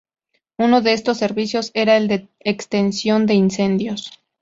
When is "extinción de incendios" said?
2.39-4.09